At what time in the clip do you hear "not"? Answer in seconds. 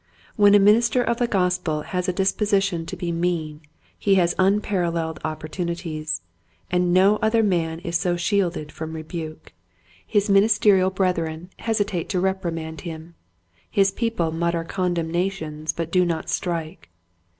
16.03-16.29